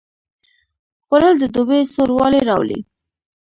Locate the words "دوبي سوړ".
1.55-2.09